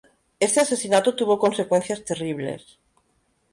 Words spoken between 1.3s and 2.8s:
consecuencias terribles.